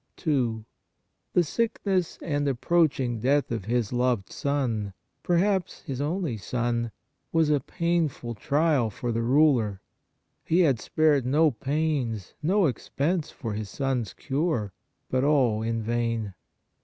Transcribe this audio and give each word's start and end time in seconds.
2. 0.17 0.65
The 1.33 1.43
sickness 1.43 2.17
and 2.23 2.47
approaching 2.47 3.19
death 3.19 3.51
of 3.51 3.65
his 3.65 3.93
loved 3.93 4.31
son, 4.31 4.93
perhaps 5.21 5.83
his 5.83 6.01
only 6.01 6.37
son, 6.37 6.91
was 7.31 7.51
a 7.51 7.59
painful 7.59 8.33
trial 8.33 8.89
for 8.89 9.11
the 9.11 9.21
ruler. 9.21 9.79
He 10.43 10.61
had 10.61 10.79
spared 10.79 11.23
no 11.23 11.51
pains, 11.51 12.33
no 12.41 12.65
expense 12.65 13.29
for 13.29 13.53
his 13.53 13.69
son 13.69 14.01
s 14.01 14.13
cure, 14.13 14.73
but 15.07 15.23
all 15.23 15.61
in 15.61 15.83
vain. 15.83 16.33